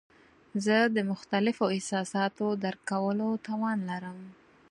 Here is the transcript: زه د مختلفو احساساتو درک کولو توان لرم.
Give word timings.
زه 0.65 0.77
د 0.95 0.97
مختلفو 1.11 1.65
احساساتو 1.75 2.45
درک 2.63 2.81
کولو 2.91 3.29
توان 3.47 3.77
لرم. 3.89 4.19